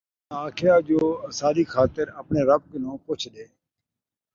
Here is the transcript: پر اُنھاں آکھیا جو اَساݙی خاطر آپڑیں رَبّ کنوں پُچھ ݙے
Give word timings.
پر 0.03 0.07
اُنھاں 0.35 0.43
آکھیا 0.47 0.75
جو 0.87 0.99
اَساݙی 1.29 1.63
خاطر 1.73 2.05
آپڑیں 2.19 2.47
رَبّ 2.49 2.61
کنوں 2.71 2.97
پُچھ 3.05 3.25
ݙے 3.33 3.45